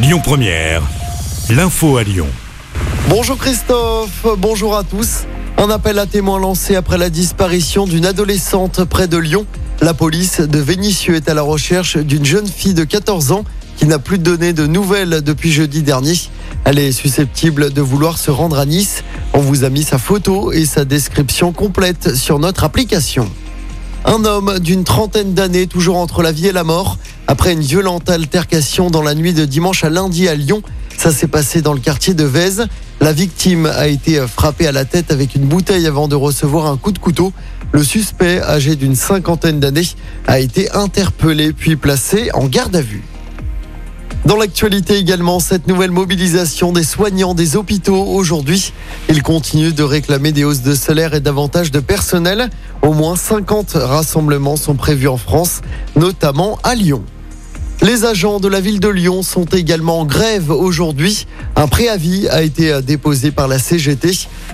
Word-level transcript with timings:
Lyon 0.00 0.20
Première, 0.22 0.82
l'info 1.50 1.96
à 1.96 2.04
Lyon. 2.04 2.28
Bonjour 3.08 3.36
Christophe, 3.36 4.26
bonjour 4.38 4.76
à 4.76 4.84
tous. 4.84 5.24
Un 5.56 5.70
appel 5.70 5.98
à 5.98 6.06
témoins 6.06 6.38
lancé 6.38 6.76
après 6.76 6.98
la 6.98 7.10
disparition 7.10 7.84
d'une 7.84 8.06
adolescente 8.06 8.84
près 8.84 9.08
de 9.08 9.16
Lyon. 9.16 9.44
La 9.80 9.94
police 9.94 10.40
de 10.40 10.58
Vénissieux 10.60 11.16
est 11.16 11.28
à 11.28 11.34
la 11.34 11.42
recherche 11.42 11.96
d'une 11.96 12.24
jeune 12.24 12.46
fille 12.46 12.74
de 12.74 12.84
14 12.84 13.32
ans 13.32 13.44
qui 13.76 13.86
n'a 13.86 13.98
plus 13.98 14.18
donné 14.18 14.52
de 14.52 14.68
nouvelles 14.68 15.20
depuis 15.20 15.50
jeudi 15.50 15.82
dernier. 15.82 16.14
Elle 16.64 16.78
est 16.78 16.92
susceptible 16.92 17.72
de 17.72 17.82
vouloir 17.82 18.18
se 18.18 18.30
rendre 18.30 18.60
à 18.60 18.66
Nice. 18.66 19.02
On 19.32 19.40
vous 19.40 19.64
a 19.64 19.68
mis 19.68 19.82
sa 19.82 19.98
photo 19.98 20.52
et 20.52 20.64
sa 20.64 20.84
description 20.84 21.50
complète 21.50 22.14
sur 22.14 22.38
notre 22.38 22.62
application. 22.62 23.28
Un 24.04 24.24
homme 24.24 24.60
d'une 24.60 24.84
trentaine 24.84 25.34
d'années, 25.34 25.66
toujours 25.66 25.96
entre 25.96 26.22
la 26.22 26.30
vie 26.30 26.46
et 26.46 26.52
la 26.52 26.62
mort, 26.62 26.98
après 27.28 27.52
une 27.52 27.60
violente 27.60 28.08
altercation 28.08 28.90
dans 28.90 29.02
la 29.02 29.14
nuit 29.14 29.34
de 29.34 29.44
dimanche 29.44 29.84
à 29.84 29.90
lundi 29.90 30.28
à 30.28 30.34
Lyon. 30.34 30.62
Ça 30.96 31.12
s'est 31.12 31.28
passé 31.28 31.60
dans 31.60 31.74
le 31.74 31.78
quartier 31.78 32.14
de 32.14 32.24
Vèze. 32.24 32.66
La 33.00 33.12
victime 33.12 33.66
a 33.66 33.86
été 33.86 34.18
frappée 34.26 34.66
à 34.66 34.72
la 34.72 34.86
tête 34.86 35.12
avec 35.12 35.34
une 35.34 35.44
bouteille 35.44 35.86
avant 35.86 36.08
de 36.08 36.16
recevoir 36.16 36.66
un 36.66 36.78
coup 36.78 36.90
de 36.90 36.98
couteau. 36.98 37.32
Le 37.70 37.84
suspect, 37.84 38.40
âgé 38.40 38.76
d'une 38.76 38.96
cinquantaine 38.96 39.60
d'années, 39.60 39.86
a 40.26 40.40
été 40.40 40.72
interpellé 40.72 41.52
puis 41.52 41.76
placé 41.76 42.30
en 42.32 42.46
garde 42.46 42.74
à 42.74 42.80
vue. 42.80 43.04
Dans 44.24 44.36
l'actualité 44.36 44.96
également, 44.96 45.38
cette 45.38 45.68
nouvelle 45.68 45.90
mobilisation 45.90 46.72
des 46.72 46.82
soignants 46.82 47.34
des 47.34 47.56
hôpitaux 47.56 48.04
aujourd'hui. 48.04 48.72
Ils 49.10 49.22
continuent 49.22 49.74
de 49.74 49.82
réclamer 49.82 50.32
des 50.32 50.44
hausses 50.44 50.62
de 50.62 50.74
salaire 50.74 51.14
et 51.14 51.20
davantage 51.20 51.70
de 51.70 51.80
personnel. 51.80 52.48
Au 52.82 52.94
moins 52.94 53.16
50 53.16 53.72
rassemblements 53.74 54.56
sont 54.56 54.74
prévus 54.74 55.08
en 55.08 55.18
France, 55.18 55.60
notamment 55.94 56.58
à 56.64 56.74
Lyon. 56.74 57.04
Les 57.80 58.04
agents 58.04 58.40
de 58.40 58.48
la 58.48 58.60
ville 58.60 58.80
de 58.80 58.88
Lyon 58.88 59.22
sont 59.22 59.44
également 59.44 60.00
en 60.00 60.04
grève 60.04 60.50
aujourd'hui. 60.50 61.28
Un 61.54 61.68
préavis 61.68 62.26
a 62.28 62.42
été 62.42 62.82
déposé 62.82 63.30
par 63.30 63.46
la 63.46 63.60
CGT. 63.60 64.10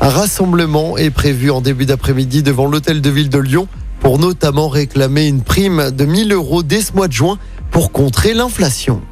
Un 0.00 0.08
rassemblement 0.08 0.96
est 0.96 1.10
prévu 1.10 1.50
en 1.50 1.60
début 1.60 1.84
d'après-midi 1.84 2.44
devant 2.44 2.66
l'hôtel 2.66 3.00
de 3.00 3.10
ville 3.10 3.28
de 3.28 3.38
Lyon 3.38 3.66
pour 3.98 4.20
notamment 4.20 4.68
réclamer 4.68 5.26
une 5.26 5.42
prime 5.42 5.90
de 5.90 6.04
1000 6.04 6.32
euros 6.32 6.62
dès 6.62 6.80
ce 6.80 6.92
mois 6.92 7.08
de 7.08 7.12
juin 7.12 7.38
pour 7.72 7.90
contrer 7.90 8.34
l'inflation. 8.34 9.02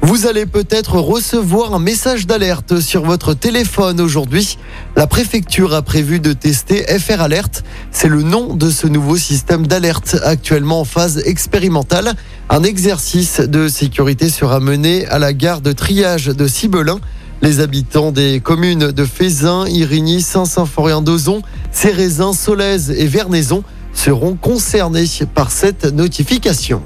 Vous 0.00 0.26
allez 0.26 0.46
peut-être 0.46 0.98
recevoir 1.00 1.74
un 1.74 1.80
message 1.80 2.26
d'alerte 2.26 2.78
sur 2.78 3.02
votre 3.02 3.34
téléphone 3.34 4.00
aujourd'hui. 4.00 4.56
La 4.96 5.08
préfecture 5.08 5.74
a 5.74 5.82
prévu 5.82 6.20
de 6.20 6.32
tester 6.32 6.84
FR 6.98 7.20
Alert. 7.20 7.64
C'est 7.90 8.08
le 8.08 8.22
nom 8.22 8.54
de 8.54 8.70
ce 8.70 8.86
nouveau 8.86 9.16
système 9.16 9.66
d'alerte 9.66 10.16
actuellement 10.24 10.80
en 10.80 10.84
phase 10.84 11.18
expérimentale. 11.26 12.14
Un 12.48 12.62
exercice 12.62 13.40
de 13.40 13.66
sécurité 13.66 14.30
sera 14.30 14.60
mené 14.60 15.06
à 15.08 15.18
la 15.18 15.32
gare 15.32 15.60
de 15.60 15.72
triage 15.72 16.26
de 16.26 16.46
Cibelin. 16.46 17.00
Les 17.42 17.58
habitants 17.60 18.12
des 18.12 18.40
communes 18.40 18.92
de 18.92 19.04
Fézin, 19.04 19.66
Irigny, 19.66 20.22
Saint-Symphorien-d'Ozon, 20.22 21.42
Cérézin, 21.72 22.32
Solèze 22.32 22.90
et 22.92 23.06
Vernaison 23.06 23.64
seront 23.92 24.36
concernés 24.36 25.06
par 25.34 25.50
cette 25.50 25.84
notification. 25.86 26.82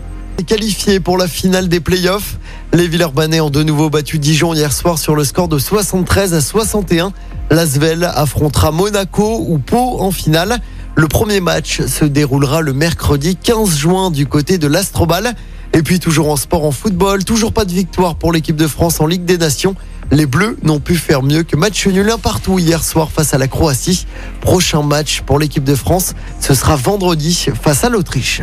Qualifiés 0.47 0.99
pour 0.99 1.19
la 1.19 1.29
finale 1.29 1.69
des 1.69 1.79
playoffs, 1.79 2.37
les 2.73 2.89
Villeurbanais 2.89 3.41
ont 3.41 3.51
de 3.51 3.63
nouveau 3.63 3.91
battu 3.91 4.19
Dijon 4.19 4.55
hier 4.55 4.73
soir 4.73 4.99
sur 4.99 5.15
le 5.15 5.25
score 5.25 5.47
de 5.47 5.59
73 5.59 6.35
à 6.35 6.41
61. 6.41 7.13
L'Asvel 7.51 8.05
affrontera 8.05 8.73
Monaco 8.73 9.45
ou 9.47 9.59
Pau 9.59 10.01
en 10.01 10.11
finale. 10.11 10.59
Le 10.97 11.07
premier 11.07 11.41
match 11.41 11.83
se 11.87 12.05
déroulera 12.05 12.61
le 12.61 12.73
mercredi 12.73 13.37
15 13.37 13.77
juin 13.77 14.11
du 14.11 14.27
côté 14.27 14.59
de 14.59 14.67
l'Astrobal. 14.67 15.35
Et 15.75 15.83
puis 15.83 16.01
toujours 16.01 16.29
en 16.29 16.37
sport, 16.37 16.65
en 16.65 16.73
football, 16.73 17.25
toujours 17.25 17.53
pas 17.53 17.65
de 17.65 17.73
victoire 17.73 18.17
pour 18.17 18.33
l'équipe 18.33 18.57
de 18.57 18.67
France 18.67 19.01
en 19.01 19.07
Ligue 19.07 19.25
des 19.25 19.39
Nations. 19.39 19.77
Les 20.11 20.27
Bleus 20.27 20.59
n'ont 20.63 20.81
pu 20.81 20.97
faire 20.97 21.23
mieux 21.23 21.45
que 21.45 21.57
match 21.57 21.87
nul 21.87 22.11
un 22.11 22.19
partout 22.19 22.59
hier 22.59 22.83
soir 22.85 23.11
face 23.11 23.33
à 23.33 23.39
la 23.39 23.49
Croatie. 23.49 24.07
Prochain 24.41 24.83
match 24.83 25.23
pour 25.23 25.39
l'équipe 25.39 25.65
de 25.65 25.75
France, 25.75 26.15
ce 26.41 26.53
sera 26.53 26.77
vendredi 26.77 27.47
face 27.63 27.85
à 27.85 27.89
l'Autriche. 27.89 28.43